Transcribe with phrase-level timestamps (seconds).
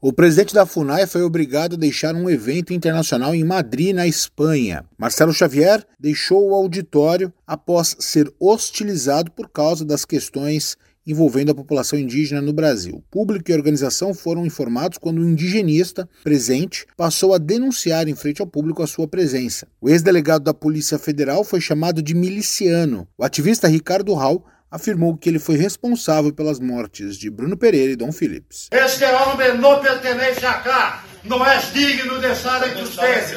[0.00, 4.84] O presidente da FUNAI foi obrigado a deixar um evento internacional em Madrid, na Espanha.
[4.96, 11.98] Marcelo Xavier deixou o auditório após ser hostilizado por causa das questões envolvendo a população
[11.98, 13.02] indígena no Brasil.
[13.10, 18.46] Público e organização foram informados quando o indigenista presente passou a denunciar em frente ao
[18.46, 19.66] público a sua presença.
[19.80, 23.08] O ex-delegado da Polícia Federal foi chamado de miliciano.
[23.18, 27.96] O ativista Ricardo Hall afirmou que ele foi responsável pelas mortes de Bruno Pereira e
[27.96, 28.68] Dom Phillips.
[28.70, 33.34] Este homem não pertence cá, não é digno de estar entre vocês,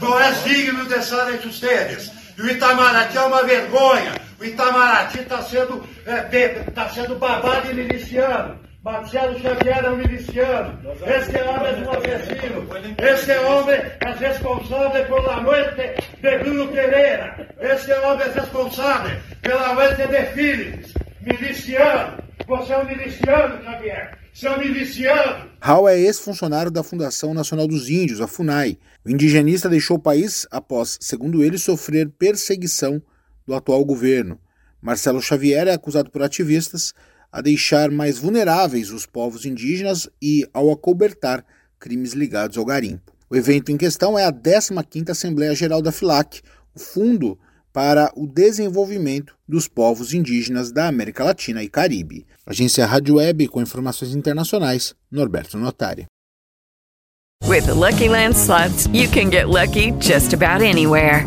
[0.00, 2.10] não é digno de estar entre vocês.
[2.36, 7.74] E o Itamaraty é uma vergonha, o Itamaraty está sendo, é, tá sendo babado e
[7.74, 8.58] miliciano.
[8.86, 10.78] Marcelo Xavier é um miliciano.
[11.04, 12.68] Este homem é um assassino.
[12.98, 17.52] Este homem é responsável pela morte de Bruno Pereira.
[17.58, 20.94] Este homem é responsável pela morte de Philips.
[21.20, 22.22] Miliciano.
[22.46, 24.18] Você é um miliciano, Xavier.
[24.32, 25.50] Você é um miliciano.
[25.60, 28.78] Hall é ex-funcionário da Fundação Nacional dos Índios, a FUNAI.
[29.04, 33.02] O indigenista deixou o país após, segundo ele, sofrer perseguição
[33.44, 34.38] do atual governo.
[34.80, 36.94] Marcelo Xavier é acusado por ativistas
[37.36, 41.44] a deixar mais vulneráveis os povos indígenas e ao acobertar
[41.78, 43.12] crimes ligados ao garimpo.
[43.28, 46.40] O evento em questão é a 15ª Assembleia Geral da FILAC,
[46.74, 47.38] o Fundo
[47.74, 52.26] para o Desenvolvimento dos Povos Indígenas da América Latina e Caribe.
[52.46, 56.06] Agência Rádio Web com informações internacionais, Norberto Notari.
[57.46, 61.26] With the Lucky Land slots, you can get lucky just about anywhere.